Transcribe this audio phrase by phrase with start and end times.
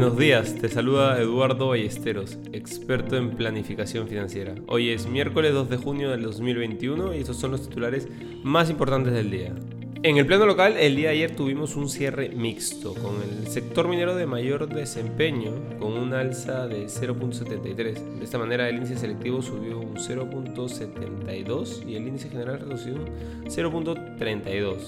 [0.00, 4.54] Buenos días, te saluda Eduardo Ballesteros, experto en planificación financiera.
[4.66, 8.08] Hoy es miércoles 2 de junio del 2021 y estos son los titulares
[8.42, 9.54] más importantes del día.
[10.02, 13.86] En el plano local, el día de ayer tuvimos un cierre mixto, con el sector
[13.86, 17.74] minero de mayor desempeño, con un alza de 0.73.
[17.74, 23.10] De esta manera, el índice selectivo subió un 0.72 y el índice general redució un
[23.44, 24.78] 0.32.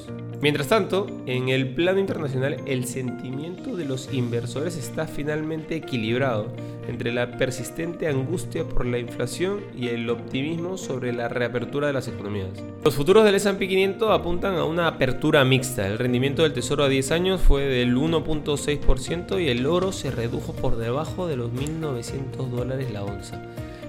[0.40, 6.46] Mientras tanto, en el plano internacional, el sentimiento de los inversores está finalmente equilibrado
[6.88, 12.08] entre la persistente angustia por la inflación y el optimismo sobre la reapertura de las
[12.08, 12.48] economías.
[12.84, 15.86] Los futuros del S&P 500 apuntan a una apertura mixta.
[15.86, 20.52] El rendimiento del tesoro a 10 años fue del 1.6% y el oro se redujo
[20.52, 23.40] por debajo de los 1.900 dólares la onza.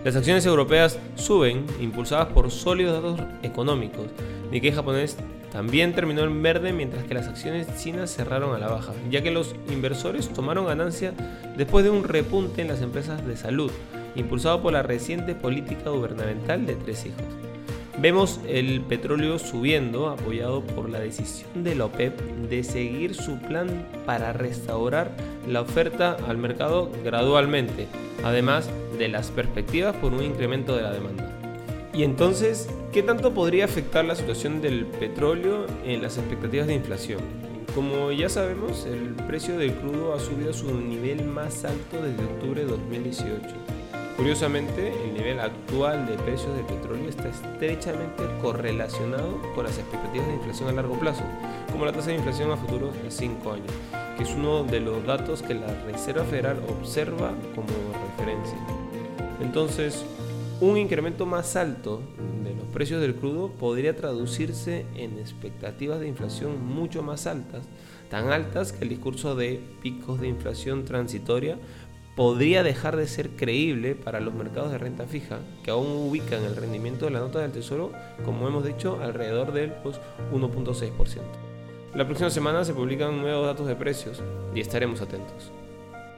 [0.03, 4.07] Las acciones europeas suben, impulsadas por sólidos datos económicos.
[4.51, 5.17] Nikkei japonés
[5.53, 9.29] también terminó en verde mientras que las acciones chinas cerraron a la baja, ya que
[9.29, 11.13] los inversores tomaron ganancia
[11.55, 13.71] después de un repunte en las empresas de salud,
[14.15, 17.23] impulsado por la reciente política gubernamental de tres hijos.
[17.99, 22.19] Vemos el petróleo subiendo, apoyado por la decisión de la OPEP
[22.49, 25.11] de seguir su plan para restaurar
[25.47, 27.85] la oferta al mercado gradualmente,
[28.23, 31.42] además de las perspectivas por un incremento de la demanda.
[31.93, 37.19] Y entonces, ¿qué tanto podría afectar la situación del petróleo en las expectativas de inflación?
[37.75, 42.23] Como ya sabemos, el precio del crudo ha subido a su nivel más alto desde
[42.23, 43.45] octubre de 2018.
[44.17, 50.33] Curiosamente, el nivel actual de precios del petróleo está estrechamente correlacionado con las expectativas de
[50.33, 51.23] inflación a largo plazo,
[51.71, 53.71] como la tasa de inflación a futuros de 5 años,
[54.17, 57.67] que es uno de los datos que la Reserva Federal observa como
[58.17, 58.57] referencia.
[59.41, 60.05] Entonces,
[60.63, 62.01] un incremento más alto
[62.41, 67.65] de los precios del crudo podría traducirse en expectativas de inflación mucho más altas,
[68.09, 71.57] tan altas que el discurso de picos de inflación transitoria
[72.15, 76.55] podría dejar de ser creíble para los mercados de renta fija, que aún ubican el
[76.55, 77.91] rendimiento de la nota del tesoro,
[78.23, 81.21] como hemos dicho, alrededor del 1.6%.
[81.93, 84.23] La próxima semana se publican nuevos datos de precios
[84.55, 85.51] y estaremos atentos.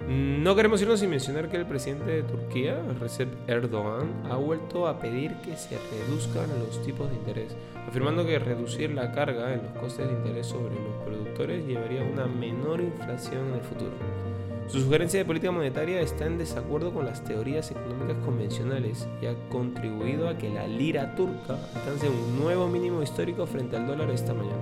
[0.08, 5.00] No queremos irnos sin mencionar que el presidente de Turquía, Recep Erdogan, ha vuelto a
[5.00, 7.56] pedir que se reduzcan los tipos de interés,
[7.88, 12.12] afirmando que reducir la carga en los costes de interés sobre los productores llevaría a
[12.12, 13.92] una menor inflación en el futuro.
[14.68, 19.36] Su sugerencia de política monetaria está en desacuerdo con las teorías económicas convencionales y ha
[19.50, 24.34] contribuido a que la lira turca alcance un nuevo mínimo histórico frente al dólar esta
[24.34, 24.62] mañana.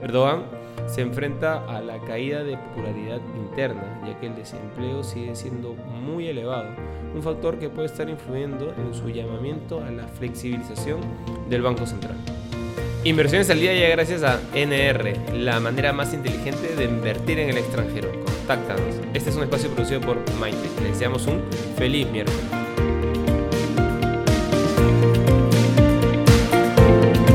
[0.00, 0.44] Erdogan
[0.86, 6.28] se enfrenta a la caída de popularidad interna, ya que el desempleo sigue siendo muy
[6.28, 6.68] elevado,
[7.14, 11.00] un factor que puede estar influyendo en su llamamiento a la flexibilización
[11.48, 12.16] del Banco Central.
[13.04, 17.58] Inversiones al día ya gracias a NR, la manera más inteligente de invertir en el
[17.58, 18.12] extranjero.
[18.24, 18.94] Contáctanos.
[19.12, 20.80] Este es un espacio producido por Mindtech.
[20.82, 21.42] Les deseamos un
[21.76, 22.61] feliz miércoles.